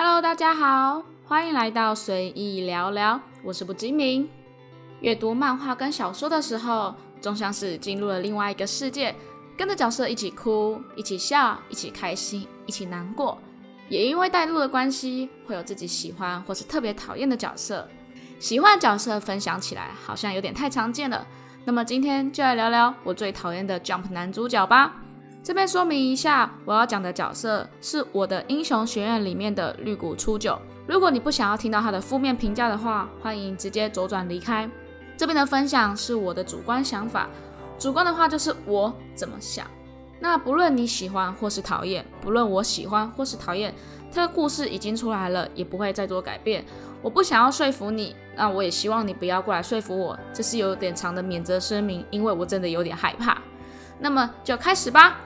[0.00, 4.28] Hello，大家好，欢迎来到随意聊聊，我是不精明。
[5.00, 9.12] 阅读漫画跟小说的时候，总像是进入了另外一个世界，
[9.56, 13.36] 跟着角色一起哭，一起笑，一起开心，一起难过。
[13.88, 17.88] 也因为带入的关系，会有自己喜欢或是特别讨厌的角色。
[18.38, 21.26] 喜欢的角色分享起来好像有点太常见了，
[21.64, 24.94] 那么今天就来聊聊我最讨厌的 Jump 男主角吧。
[25.42, 30.58] 这边说明一下，我要讲的角色是我的英雄学院里面的绿谷初九。
[30.86, 34.68] 如果你不想要听到他的负面评价的话，欢迎直接左转离开。
[35.16, 37.28] 这边的分享是我的主观想法，
[37.78, 39.66] 主观的话就是我怎么想。
[40.20, 43.72] 那不论你喜欢或是讨厌，不论我喜欢或是讨厌，
[44.12, 46.64] 他的故事已经出来了，也不会再做改变。
[47.00, 50.18] 我不想要说服你，那我也希望你不要过来说服我。
[50.32, 53.38] 这是有点长的免责声明，因为我真的有点害怕。
[54.00, 55.20] 那么就开始吧。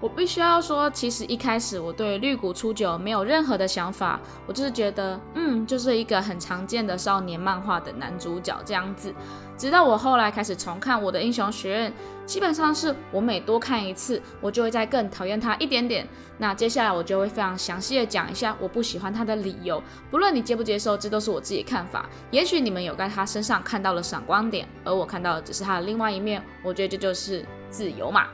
[0.00, 9.14] 我必须要说，其实一开始我对绿谷初九没有任何的想法，我就是觉得，嗯，就是一个很常见的少年漫画的男主角这样子。
[9.56, 11.94] 直到我后来开始重看我的英雄学院，
[12.26, 16.06] 基本上是我每多看一次，我就会再更讨厌他一点点。
[16.36, 22.10] 那接下来我就会非常详细的讲一下我不喜欢他的理由，不论你接不接受，这都是我自己看法。
[22.30, 26.44] 也许你们有在他身上看到了闪光点，而我看到的只是他的另外一面。
[26.62, 28.26] 我觉得这就是自由嘛。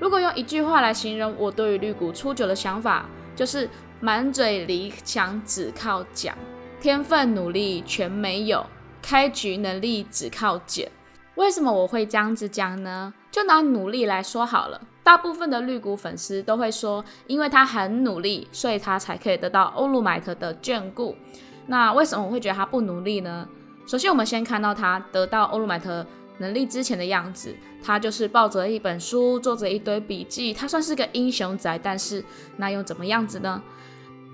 [0.00, 3.06] 如果用一句话来形容我对于绿谷初九的想法，
[3.36, 3.68] 就是
[4.00, 6.36] 满嘴理想只靠讲，
[6.80, 8.66] 天分努力全没有，
[9.00, 10.90] 开局能力只靠捡。
[11.36, 13.12] 为什么我会这样子讲呢？
[13.30, 21.16] 就拿努力来说好了，大部分的绿谷粉丝都会说，因为他很努力，所以他才可以得到欧鲁买特的眷顾。
[21.66, 23.48] 那为什么我会觉得他不努力呢？
[23.86, 26.06] 首先，我们先看到他得到欧鲁买特
[26.38, 30.52] 能力之前的样子，他就是抱着一本书，做着一堆笔记。
[30.52, 32.24] 他算是个英雄仔，但是
[32.56, 33.62] 那又怎么样子呢？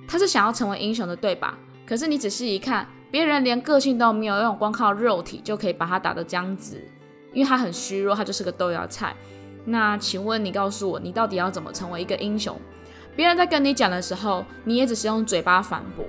[0.09, 1.59] 他是想要成为英雄的，对吧？
[1.87, 6.81] 可是你仔细一看，别人连个性都没有，用光靠肉体就可以把他打得这样子，
[7.33, 9.15] 因为他很虚弱，他就是个豆芽菜。
[9.65, 12.59] 那请问你告诉我，你到底要怎么成为一个英雄？
[13.15, 16.05] 别人在跟你讲的时候，你也只是用嘴巴反驳。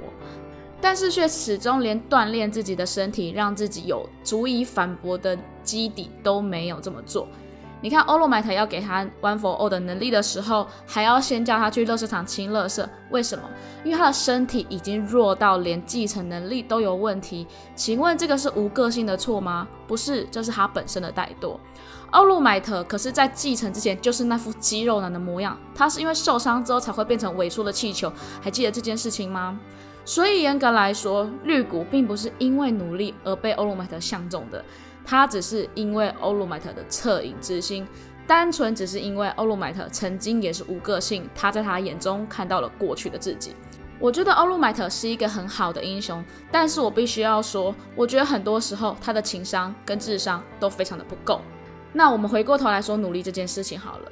[0.81, 7.27] 但是却始终连锻炼自己的身体，让自己有足以反驳的基底都没有这么做。
[7.83, 13.43] 你看欧鲁买特要给他 One for All 的能力的时候，还要先叫他去垃圾场清垃圾，为什么？
[13.83, 17.47] 因为他的身体已经弱到连继承能力都有问题。
[17.75, 19.67] 请问这个是无个性的错吗？
[19.87, 21.57] 不是，这是他本身的怠惰。
[22.11, 29.59] 欧鲁买特可是在继承之前就是那副肌肉男的模样，他是因为受伤之后才会变成萎缩的气球，还记得这件事情吗？
[30.03, 34.63] 所以严格来说，绿谷并不是因为努力而被欧鲁买特相中的，
[35.05, 37.87] 他只是因为欧鲁买特的恻隐之心，
[38.25, 43.55] 单纯只是因为欧鲁买特曾经也是无个性，他在他眼中看到了过去的自己。
[43.99, 51.39] 我觉得欧鲁买特是一个很好的英雄，但是我必须要说，我觉得很多时候他的情商跟智商都非常的不够。
[51.93, 54.11] 那我们回过头来说努力这件事情好了。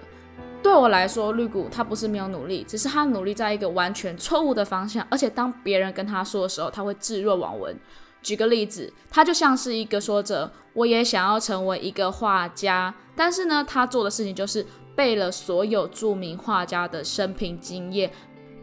[0.62, 5.06] 对我来说，绿谷他不是没有努力，只是他努力在一个完全错误的方向。
[5.10, 7.76] 而且当别人跟他说的时候，他会置若罔闻。
[8.22, 18.12] 举个例子，他就像是一个说着“我也想要成为一个画家”，但是呢，他做的事情就是背了所有著名画家的生平经验，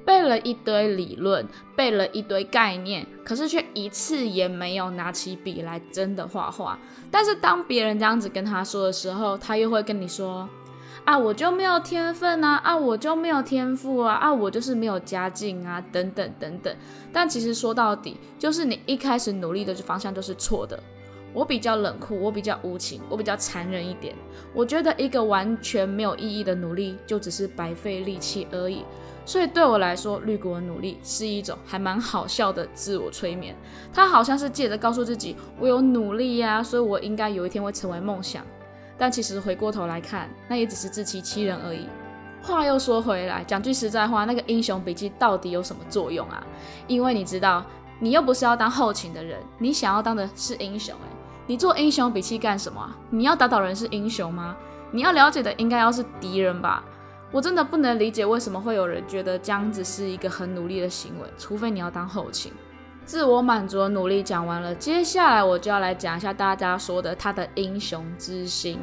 [0.04, 6.78] 背了一堆理论，背了一堆概念，可是却一次也没有拿起笔来真的画画。
[7.10, 10.46] 但是当别人这样子跟他说的时候，他又会跟你说。
[11.06, 12.56] 啊，我就没有天分啊！
[12.64, 14.16] 啊，我就没有天赋啊！
[14.16, 15.80] 啊，我就是没有家境啊！
[15.92, 16.76] 等等等等。
[17.12, 20.82] 但其实说到底，就是你一开始努力的方向就是错的。
[21.32, 24.16] 我比较冷酷，我比较无情，我比较残忍一点。
[24.52, 28.84] 我觉得一个完全没有意义的努力，就只是白费力气而已。
[29.24, 33.54] 所以对我来说，绿谷的努力是一种还蛮好笑的自我催眠。
[33.92, 38.44] 他好像是借着告诉自己，我有努力呀，所以我应该有一天会成为梦想。
[38.98, 41.88] 但其实回过头来看，那也只是自欺欺人而已。
[42.42, 46.46] 话又说回来，讲句实在话，那个英雄笔记到底有什么作用啊？
[46.86, 47.64] 因为你知道，
[47.98, 50.94] 你又不是要当后勤的人，你想要当的是英雄。
[50.94, 51.16] 诶，
[51.46, 52.94] 你做英雄笔记干什么？
[53.10, 54.56] 你要打倒人是英雄吗？
[54.92, 56.84] 你要了解的应该要是敌人吧？
[57.32, 62.52] 我真的不能理解为什么会有人觉得这样子是一个很努力的行为，除非你要当后勤。
[63.06, 68.80] 自我满足的努力讲完了，接下来我就要来讲一下大家说的他的英雄之心。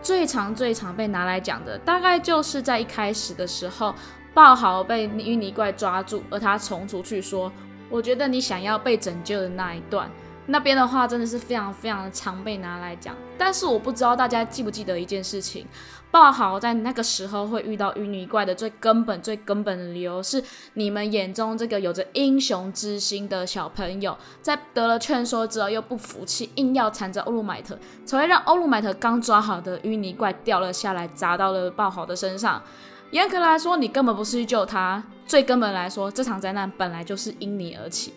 [0.00, 3.94] 最常、最常被拿来讲的，大概就是在一开始的时候，
[4.32, 7.52] 爆豪被淤泥怪抓住，而他冲出去说
[7.90, 10.10] ：“我觉得你想要被拯救的那一段。”
[10.46, 13.14] 那边的话真的是非常非常常被拿来讲。
[13.36, 15.66] 但是我不知道大家记不记得一件事情，
[16.10, 20.42] 爆豪在那个时候会遇到淤泥怪的最根本、最根本的理由是，
[20.74, 32.62] 你们眼中这个有着英雄之心的小朋友，在得了劝说之后又不服气，硬要缠着欧鲁迈特，才会让欧鲁迈特刚抓好的淤泥怪掉了下来，砸到了爆豪的身上。
[33.10, 35.02] 严格来说，你根本不是去救他。
[35.26, 38.14] 最根本来说，这场灾难本来就是因你而起。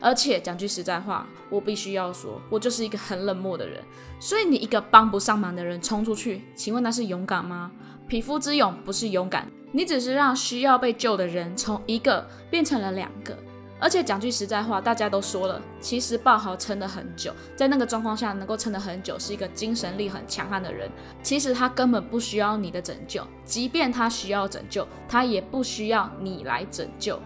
[0.00, 3.82] 而且讲句实在话，我必须要说，我就是一个很冷漠的人。
[4.20, 7.70] 所以你一个帮不上忙的人冲出去，请问那是勇敢吗？
[8.06, 13.36] 匹夫之勇不是勇敢，你只是让需要被救的人从一个变成了两个。
[13.80, 20.90] 而且讲句实在话，大家都说了，其实爆豪撑了很久，在那个状况下能够撑得很久，是一个精神力很强悍的人。
[21.22, 27.20] 其实他根本不需要你的拯救，即便他需要拯救，他也不需要你来拯救。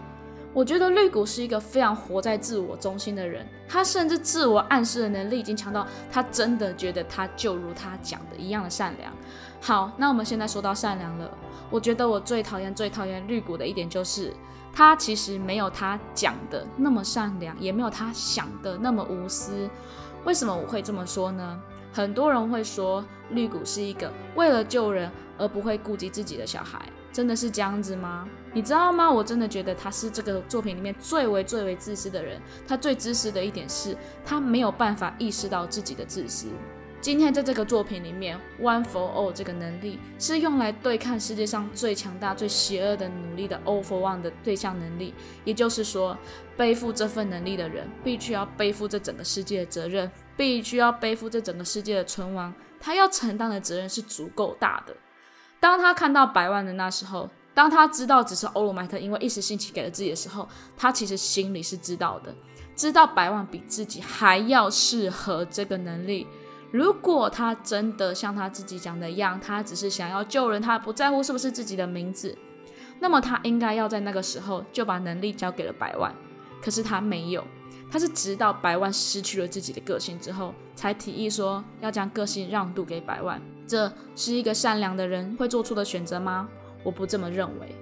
[0.53, 9.11] 我觉得绿谷是一个非常活在自我中心的人，他甚至自我暗示的能力已经强到他真的觉得他就如他讲的一样的善良。
[9.59, 11.29] 好，那我们现在说到善良了，
[11.69, 14.33] 我觉得我最讨厌最讨厌绿谷的一点就是。
[14.75, 19.69] 他其实没有他讲的那么善良，也没有他想的那么无私。
[20.25, 21.61] 为什么我会这么说呢？
[21.93, 28.27] 很多人会说绿谷是一个为了救人而不会顾及自己的小孩，真的是这样子吗？
[28.53, 29.09] 你知道吗？
[29.09, 32.39] 我真的觉得他是这个作品里面最为最为自私的人。
[32.67, 36.47] 他最自私的一点是他没有办法意识到自己的自私。
[37.01, 45.13] 今天在这个作品里面，One for All 这个能力是用来对抗世界上最强大、最邪恶的努力的 All for One 的对象能力。
[45.43, 46.17] 也就是说，
[46.55, 52.53] 背负这份能力的人，必须要背负这整个世界的责任，必须要背负这整个世界的存亡。
[52.79, 54.95] 他要承担的责任是足够大的。
[55.59, 62.33] 当他看到百万的那时候，当他知道只是欧鲁迈特因为一时兴起给了自己的时候，他其实心里是知道的，
[62.75, 66.25] 知道百万比自己还要适合这个能力。
[66.71, 72.35] 如果他真的像他自己讲的一样，他只是想要救人，他不在乎是不是自己的名字，
[72.99, 76.11] 那么他应该要在那个时候就把能力交给了百万。
[76.63, 77.45] 可是他没有，
[77.91, 83.39] 他是直到百万失去了自己的个性之后，才提议说要将个性让渡给百万。
[83.67, 86.49] 这是一个善良的人会做出的选择吗？
[86.83, 87.75] 我不这么认为。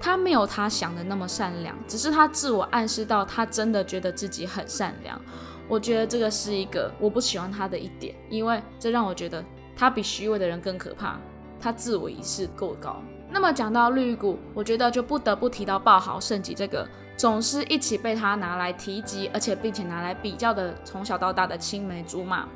[0.00, 5.20] 他没有他想的那么善良，只是他自我暗示到他真的觉得自己很善良。
[5.68, 9.44] 我觉得这个是一个我不喜欢他的一点，因为这让我觉得
[9.76, 11.18] 他比虚伪的人更可怕。
[11.60, 13.02] 他自我意识够高。
[13.28, 16.88] 那么讲到绿谷，我觉得就不得不提到爆豪圣吉这个
[17.18, 22.48] 总是一起被他拿来提及，而且并且拿来比较的从小到大的青梅竹马。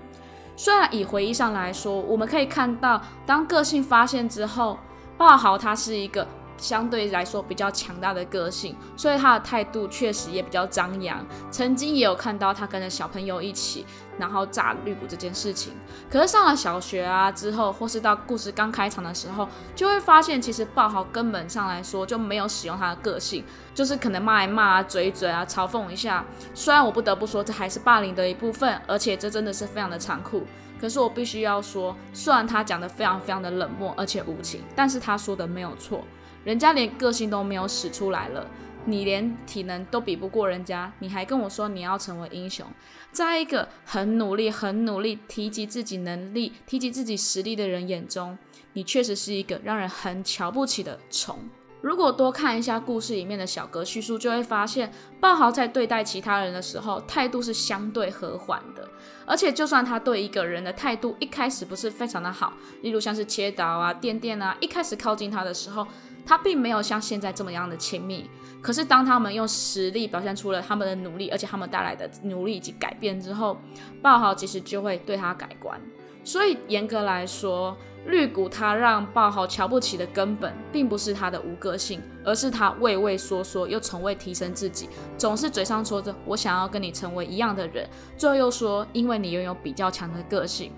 [0.56, 4.78] 虽然以回忆上来说，我们可以看到，当个性发现之后，
[5.16, 6.26] 爆豪他是一个。
[6.56, 11.18] 相对来说比较强大的个性，所以他的态度确实也比较张扬。
[11.50, 13.84] 曾经也有看到他跟着小朋友一起，
[14.18, 15.72] 然后炸绿谷这件事情。
[16.08, 23.44] 可是上了小学啊之后，或是到故事刚开场的时候，就会发现其实爆豪根本上来说就没有使用他的个性，
[23.74, 26.24] 就是可能骂一骂啊、嘴嘴啊、嘲讽一下。
[26.54, 30.46] 虽然我不得不说这还是霸凌的一部分，而且这真的是非常的残酷。
[30.84, 36.04] 可是我必须要说，虽然他讲的非常非常的冷漠而且无情，但是他说的没有错。
[36.44, 38.46] 人家连个性都没有使出来了，
[38.84, 42.66] 你连体能都比不过人家，你还跟我说你要成为英雄？
[43.10, 48.36] 在一个很努力、很努力提及自己能力、提及自己实力的人眼中，
[48.74, 51.38] 你确实是一个让人很瞧不起的虫。
[51.84, 58.88] 如果多看一下故事里面的小格叙述，就会发现鲍豪在对待其他人的时候，态度是相对和缓的。
[59.26, 65.86] 而且，就算他对一个人的态度一开始不是非常的好，例如像是切岛啊、电电啊，一开始靠近他的时候，
[66.24, 68.30] 他并没有像现在这么样的亲密，
[68.62, 73.58] 可是当他们用实力表现出了他们的努力，而且他们带来的努力以及改变之后，
[74.00, 75.78] 鲍豪其实就会对他改观。
[76.24, 77.76] 所以严格来说，
[78.06, 90.70] 绿谷他让爆豪瞧不起的根本，并不是他的无个性，而是他畏畏缩缩又从未提升自己，总是嘴上说着我想要跟你成为一样的人，最后又说因为你拥有比较强的个性。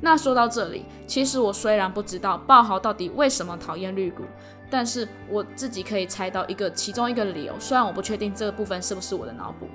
[0.00, 4.22] 那说到这里，其实我虽然不知道爆豪到底为什么讨厌绿谷。
[4.70, 9.68] 但是我自己可以猜到一个其中一个理由，虽然我不确定这个部分是不是我的脑补。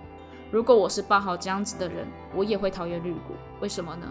[0.51, 3.33] 如果我是爆豪这样子的人，我也会讨厌绿谷。
[3.61, 4.07] 为什么呢？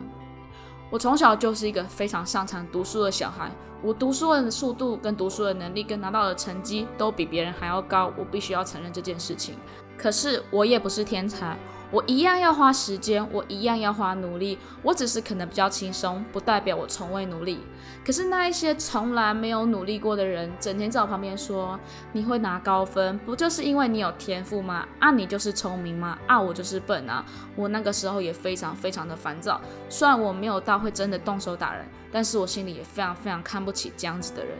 [0.90, 3.50] 我从小就是一个非常擅长读书的小孩，
[3.82, 9.54] 我读书的速度跟读书的能力跟拿到的成绩都比别人还要高，我必须要承认这件事情。
[9.98, 11.58] 可是我也不是天才，
[11.90, 17.60] 我一样要花时间，我一样要花努力，我只是可能比较轻松，不代表我从未努力。
[18.04, 21.78] 可是那一些从来没有努力过的人，整天在我旁边说
[22.12, 24.86] 你会拿高分，不就是因为你有天赋吗？
[24.98, 26.18] 啊，你就是聪明吗？
[26.26, 27.24] 啊，我就是笨啊！
[27.56, 34.56] 我那个时候也非常非常的烦躁，虽然我没有到会真的动手打人，但是我心里也非常非常看不起这样子的人。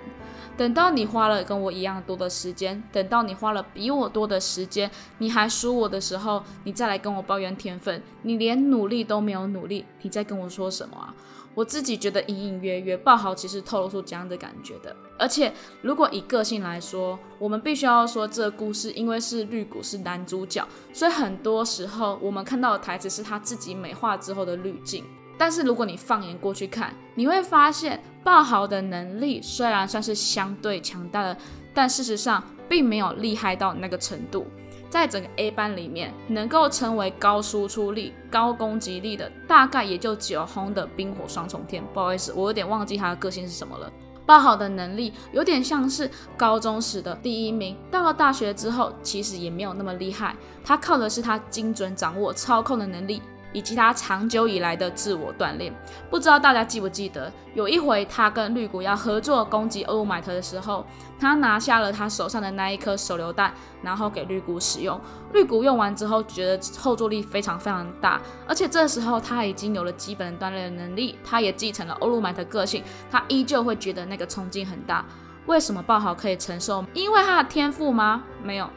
[0.57, 11.15] 等到你花了跟我一样多的时间，等到你花了比我多的时间，你还输我的时候，你再来跟我抱怨天分，你连努力都没有努力，你在跟我说什么啊？
[11.55, 14.95] 我自己觉得隐隐约约，爆豪其实透露出这样的感觉的。
[15.19, 15.53] 而且，
[15.83, 25.05] 如果以个性来说，我们必须要说这个故事，因为是绿谷是男主角，所以很多时候我们看到的台词是他自己美化之后的滤镜。
[25.39, 31.37] 但是如果你放眼过去看，你会发现爆豪的能力虽然算是相对强大的，
[31.73, 34.47] 但事实上并没有厉害到那个程度。
[34.91, 41.85] 在整个 A 班里面，能够称为高输出力、高攻击力的，大概也就只有轰的冰火双重天。
[41.93, 43.93] 不好意思，我有点忘记他的个性是什么了。
[44.25, 50.35] 爆豪的能力有点像是高中时的第一名，到了大学之后，其实也没有那么厉害。
[50.65, 53.23] 他靠的是他精准掌握操控的能力。
[53.59, 55.75] 以及他长久以来的自我锻炼，
[56.09, 60.87] 不知道大家记不记得，有一回他跟绿谷要合作攻击欧鲁迈特的时候，
[61.19, 65.01] 他拿下了他手上的那一颗手榴弹，然后给绿谷使用。
[65.33, 75.05] 绿谷用完之后，觉得后坐力非常非常大，而且这时候他已经有了基本的锻炼的能力，他也继承了欧鲁迈特个性，他依旧会觉得那个冲劲很大。
[75.47, 76.85] 为什么爆豪可以承受？
[76.95, 78.23] 因为他的天赋吗？
[78.41, 78.71] 没有。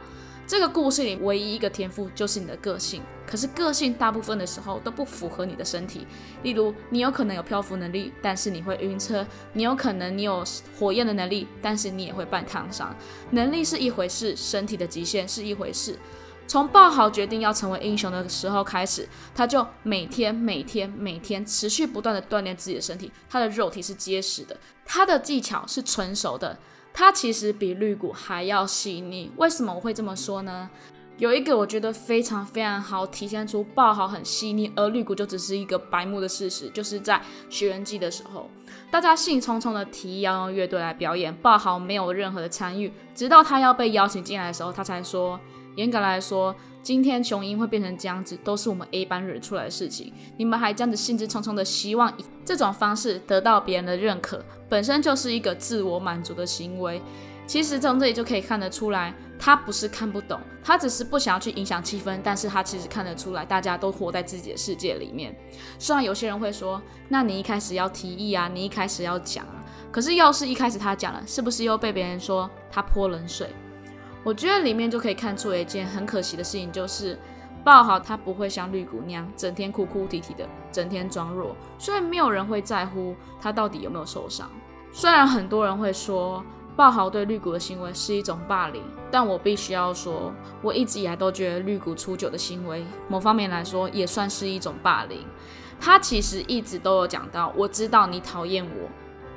[0.52, 6.06] 这个故事里唯一一个天赋就是你的个性，可是个性大部分的时候都不符合你的身体。
[6.44, 10.44] 例如，你有可能有漂浮能力，但是你会晕车；你有可能你有
[10.78, 12.94] 火焰的能力，但是你也会半烫伤。
[13.30, 15.98] 能力是一回事，身体的极限是一回事。
[16.48, 23.10] 从爆豪决定要成为英雄的时候开始，他就每天、每天、每天持续不断地锻炼自己的身体。
[23.30, 26.60] 他的肉体是结实的，他的技巧是纯熟的。
[26.94, 30.70] 他其实比绿谷还要细腻，为什么我会这么说呢？
[31.18, 38.50] 有一个我觉得非常非常好体现出爆豪很细腻，而绿谷就只是一个白目的事实，就是在学园祭的时候，
[38.90, 45.40] 大家兴冲冲的提议要用乐队来表演，爆豪没有任何的参与，直到他要被邀请进来的时候，他才说，
[45.76, 54.44] 严格来说，今天雄鹰会变成这样子，都是我们 A 班惹出来的事情，你们还这样子兴致冲冲的希望以这种方式得到别人的认可。
[54.72, 57.02] 本身就是一个自我满足的行为。
[57.46, 62.18] 其实从这里就可以看得出来，他不是看不懂，他只是不想要去影响气氛。
[62.24, 65.36] 但是他其实看得出来，大家都活在自己的世界里面。
[65.78, 69.62] 虽然有些人会说，那你一开始要提议啊，你一开始要讲啊。
[69.92, 73.50] 可是要是一开始他讲了，是不是又被别人说他泼冷水？
[74.24, 77.20] 我觉得里面就可以看出一件很可惜的事情，就是。
[77.64, 84.50] 爆豪他不会像绿谷那样整天哭哭啼啼的，整天装弱，所以没有人会在乎他到底有没有受伤。
[84.94, 86.44] 虽然很多人会说
[86.76, 95.26] 爆豪对绿谷的行为是一种霸凌，但我必须要说，我一直以来都觉得绿谷出酒的行为，某方面来说也算是一种霸凌。
[95.80, 98.90] 他其实一直都有讲到，我知道你讨厌我，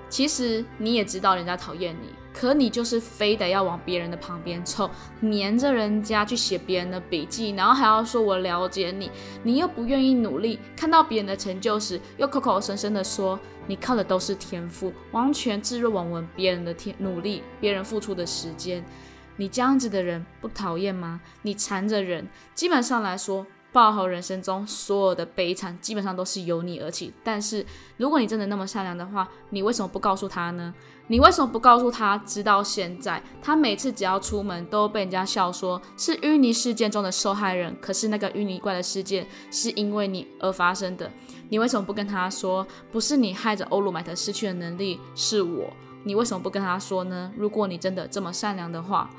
[0.09, 2.09] 其实你也知道人家讨厌你。
[2.35, 9.09] 可你就是非得要往别人的旁边凑，黏着人家去写别人的笔记，然后还要说我了解你，
[9.45, 13.39] 你又不愿意努力，看到别人的成就时又口口声声的说
[13.69, 18.85] 你靠的都是天赋，完全置若罔闻别人的天努力，别人付出的时间，
[19.37, 21.21] 你这样子的人不讨厌吗？
[21.43, 23.47] 你缠着人，基本上来说。
[23.75, 27.13] 爆豪人生中所有的悲惨，基本上都是由你而起。
[27.25, 30.73] 但是，如果你真的那么善良的话，你为什么不告诉他呢？
[31.07, 32.17] 你为什么不告诉他？
[32.19, 37.77] 直到现在，他每次只要出门，都被人家笑说是淤泥事件中的受害人。
[37.81, 41.11] 可是那个淤泥怪的事件是因为你而发生的。
[41.51, 42.67] 你为什么不跟他说？
[42.91, 45.71] 不是你害着欧鲁买特失去的能力，是我。
[46.05, 47.31] 你为什么不跟他说呢？
[47.37, 49.11] 如果你真的这么善良的话。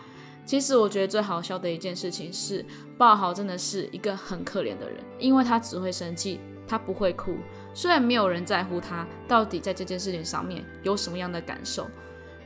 [0.43, 2.63] 其实我觉得最好笑的一件事情是，
[2.99, 7.37] 爆豪真的是一个很可怜的人，因为他只会生气，他不会哭。
[7.73, 11.87] 虽然没有人在乎他到底在这件事情上面有什么样的感受，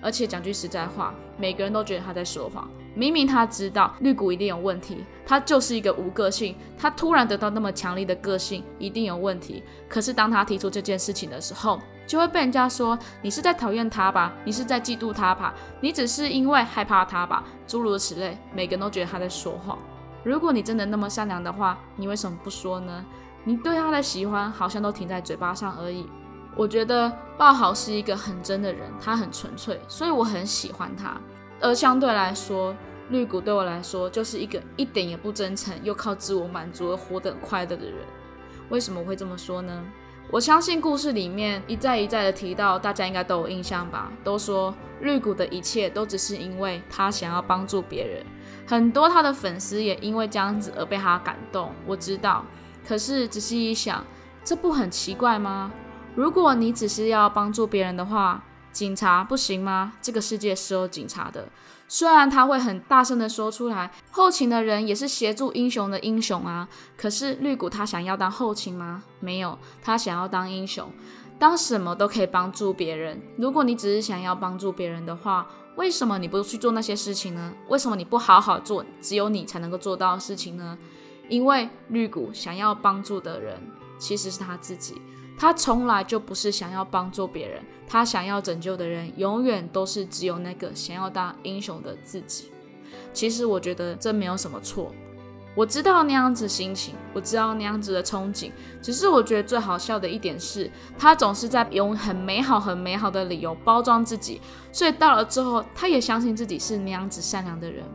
[0.02, 2.70] 而且讲句实在话，每个人都觉得他在说谎。
[2.96, 9.64] 明明他知道绿谷一定有问题，他就是一个无个性，他突然得到那么强力的个性，一定有问题。
[9.88, 19.78] 可是当他提出这件事情的时候，就会被人家说你是在讨厌他吧，你是在嫉妒他吧，你只是因为害怕他吧，诸如此类，每个人都觉得他在说谎。
[20.24, 23.06] 如果你真的那么善良的话，你为什么不说呢？
[23.50, 26.08] 你对他的喜欢好像都停在嘴巴上而已。
[26.56, 31.20] 我觉得爆豪是一个很真的人，他很纯粹，所以我很喜欢他。
[31.60, 32.76] 而相对来说，
[33.10, 37.96] 绿谷对我来说就是一个一点也不真诚，又靠自我满足而活得快乐的人。
[38.70, 39.84] 为什么会这么说呢？
[40.30, 44.12] 我相信故事里面一再一再的提到，大家应该都有印象吧？
[44.24, 48.24] 都说绿谷的一切都只是因为他想要帮助别人，
[48.68, 51.72] 很多他的粉丝也因为这样子而被他感动。
[51.88, 52.46] 我知道，
[52.90, 54.04] 可是仔细一想，
[54.44, 55.72] 这不很奇怪吗？
[56.16, 59.94] 如果你只是要帮助别人的话，警察不行吗？
[60.02, 61.48] 这个世界是有警察的。
[61.88, 66.68] 虽然他会很大声的说出来，后勤的人也是协助英雄的英雄啊。
[66.98, 69.04] 可是绿谷他想要当后勤吗？
[69.20, 70.92] 没有，他想要当英雄，
[71.38, 73.22] 当什么都可以帮助别人。
[73.38, 77.54] 如果你只是想要帮助别人的话，为什么你不去做那些事情呢？
[77.68, 80.76] 为什么你不好好做只有你才能够做到的事情呢？
[81.30, 83.58] 因为绿谷想要帮助的人
[83.98, 85.02] 其实是他自己。
[85.38, 92.52] 他从来就不是想要帮助别人，他想要拯救的人，永远都是只有那个想要当英雄的自己。
[93.14, 94.92] 其实我觉得这没有什么错，
[95.56, 98.52] 我知道那样子心情，我知道那样子的憧憬。
[98.82, 104.42] 只是我觉得最好笑的一点是，他总是在用很美好、很美好的理由包装自己，
[104.74, 107.86] 所以到了之后，他也相信自己是那样子善良的人。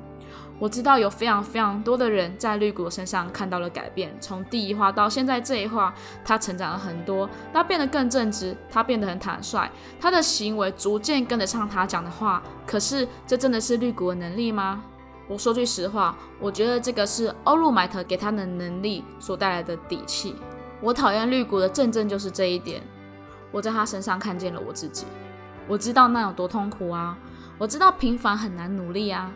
[0.61, 5.93] 我知道有非常非常多的人在绿谷身上看到了改变，从第一话到现在这一话，
[6.25, 9.69] 他成长了很多，他变得更正直，他变得很坦率，
[10.01, 12.43] 他的行为逐渐跟得上他讲的话。
[12.65, 14.83] 可是，这真的是绿谷的能力吗？
[15.27, 20.37] 我说句实话，我觉得这个是欧陆买特给他的能力所带来的底气。
[20.81, 22.81] 我讨厌绿谷的正正就是这一点，
[23.51, 25.05] 我在他身上看见了我自己，
[25.67, 27.19] 我知道那有多痛苦啊，
[27.59, 29.33] 我知道平凡很难努力啊。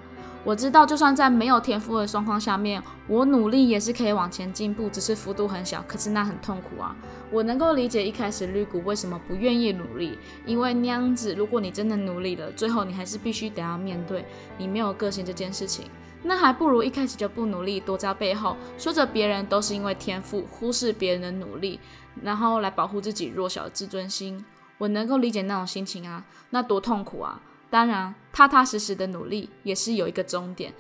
[0.49, 5.85] 我知道，就算在没有天赋的状况下面，我努力也是可以往前进步，只是幅度很小。
[5.87, 6.97] 可是那很痛苦啊！
[7.31, 14.25] 我能够理解一开始绿谷为什么不愿意努力，因为那样子，如果你真的努力了，最后你还是必须得要面对
[14.57, 15.85] 你没有个性这件事情。
[16.23, 21.79] 那还不如一开始就不努力，躲在背后说着别人都是因为天赋，忽视别人的努力，
[22.23, 24.43] 然后来保护自己弱小的自尊心。
[24.79, 27.39] 我能够理解那种心情啊，那多痛苦啊！
[27.71, 30.73] 当然，踏踏实实的努力也是有一个终点。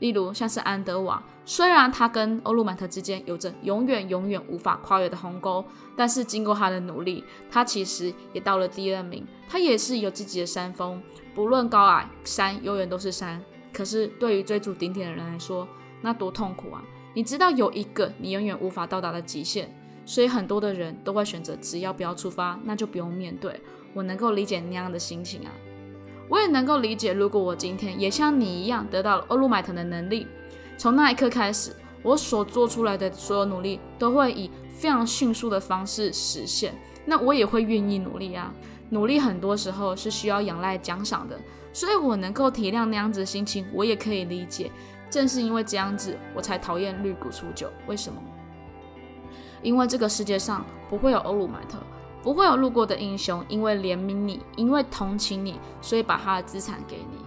[0.00, 5.64] 例如，像是安德瓦，虽然他跟欧鲁满特之间有着永远永远无法跨越的鸿沟，
[5.96, 9.24] 但是经过他的努力，他其实也到了第二名。
[9.48, 11.00] 他也是有自己的山峰，
[11.34, 13.40] 不论高矮，山永远都是山。
[13.72, 15.68] 可是对于追逐顶点的人来说，
[16.00, 16.82] 那多痛苦啊！
[17.14, 19.72] 你知道有一个你永远无法到达的极限，
[20.04, 23.60] 所以很多的人都会选择只要不要出发，那就不用面对。
[23.94, 25.52] 我能够理解那样的心情啊。
[26.28, 30.26] 我也能够理解，如果我今天也像你一样得到了欧陆买特的能力，
[30.78, 38.52] 从那一刻开始，我所做出来的所有努力都会以非常迅速的方式实现，那我也会愿意努力啊。
[38.88, 41.38] 努力很多时候是需要仰赖奖赏的，
[41.72, 44.70] 所以我能够体谅那样子的心情，我也可以理解。
[45.10, 47.68] 正是因为这样子，我才讨厌绿谷初九。
[47.86, 48.20] 为什么？
[49.62, 51.78] 因为这个世界上不会有欧鲁买特。
[52.22, 57.18] 不会有路过的英雄，因为怜悯你，因为同情你，所以把他的资产给你。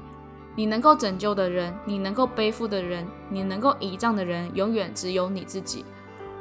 [0.55, 5.84] 你能够拯救的人，你能够背负的人，你能够倚仗的人，永远只有你自己。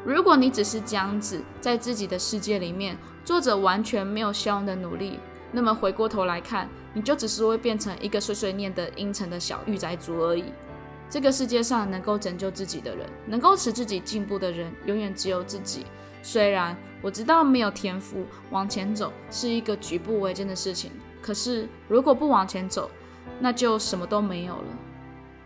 [0.04, 5.18] 如果你只是这样子，在自己的世界里面做着完全没有效用的努力，
[5.50, 10.44] 那么回过头来看，你就只是会变成一个碎碎念的阴沉的小御宅族而已。
[11.10, 15.86] 这个世界上能够拯救自己的人，能够使自己进步的人，永远只有自己。
[16.26, 22.90] 虽然我知道没有天赋往前走是一个举步维艰的事情，可是如果不往前走，
[23.40, 24.64] 那就什么都没有了。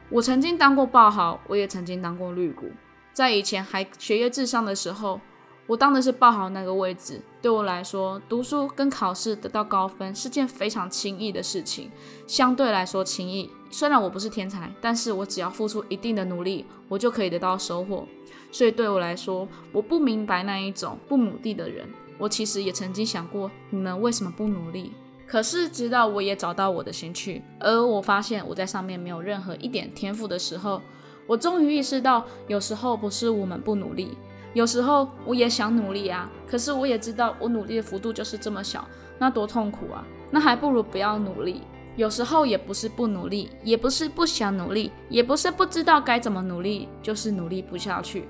[0.08, 2.70] 我曾经当过爆豪，我也曾经当过绿谷。
[3.12, 5.20] 在以前还学业至上的时候，
[5.66, 7.20] 我当的是爆豪那个位置。
[7.42, 11.90] 对我来说，读书跟考试得到高分是件非常轻易的事情，
[12.28, 13.50] 相对来说轻易。
[13.70, 18.06] 虽然我不是天才，但是我只要付出一定的努力，我就可以得到收获。
[18.50, 21.86] 所以对我来说，我不明白那一种不努力的人。
[22.18, 24.92] 我其实也曾经想过，你们为什么不努力？
[25.26, 30.80] 可是直到我也找到我的兴趣，而我发现我在上面没有任何一点天赋的时候，
[31.26, 34.16] 我终于意识到，有时候不是我们不努力，
[34.54, 36.30] 有时候我也想努力啊。
[36.46, 40.02] 可是我也知道，我努力的幅度就是这么小，那多痛苦啊！
[40.30, 41.60] 那还不如不要努力。
[41.98, 48.28] 有时候也不是不努力，也不是不想努力，也不是不知道该怎么努力，就是努力不下去。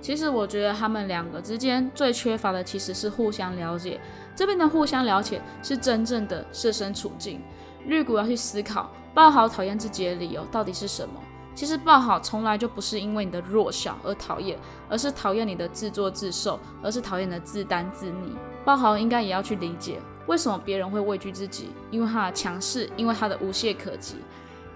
[0.00, 4.00] 其实我觉得他们两个之间最缺乏的其实是互相了解。
[4.34, 7.40] 这边的互相了解是真正的设身处境。
[7.86, 11.14] 绿谷要去思考爆豪讨厌自己的理由到底是什么。
[11.54, 18.34] 其实爆豪从来就不是因为你的弱小而讨厌，而是讨厌你的自作自受，而是讨厌的自担自溺。
[18.64, 24.16] 爆豪应该也要去理解为什么别人会畏惧自己，因为他的强势，因为他的无懈可击。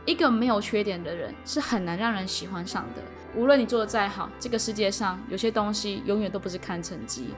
[0.04, 3.02] 一个没有缺点的人是很难让人喜欢上的。
[3.34, 7.28] 无论你做得再好，这个世界上有些东西永远都不是看成绩。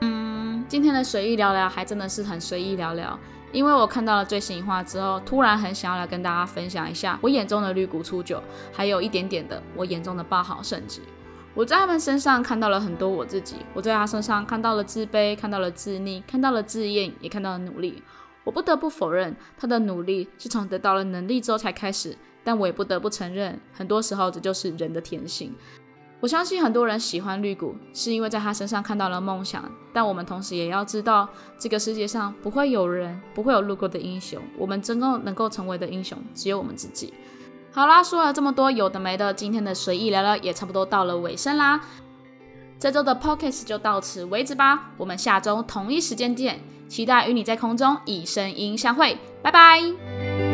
[0.00, 3.18] 嗯，今天的随意聊聊还真的是很随意聊聊，
[3.50, 8.40] 因为我看到了最新一话之后，突然很想要来跟大家分享一下我眼中的绿谷初九，
[8.72, 11.02] 还有一点点的我眼中的爆豪胜吉。
[11.58, 18.00] 我在他们身上看到了很多我自己，我在他身上看到了自卑，看到了自溺，看到了自厌，也看到了努力。
[18.44, 25.52] 我不得不否认，他的努力是从得到了能力之后才开始，但我也不得不承认，很多时候这就是人的天性。
[26.20, 37.12] 我相信很多人喜欢绿谷，是因为在他身上看到了梦想，但我们同时也要知道，这个世界上不会有人，不会有路过的英雄，我们真正能够成为的英雄，只有我们自己。
[37.70, 41.80] 好啦，说了这么多有的没的，今天的随意聊聊也差不多到了尾声啦。
[42.78, 50.47] 这周的 p o c k e t 就到此为止吧，我们下周同一时间见，期待与你在空中以声音相会，拜拜。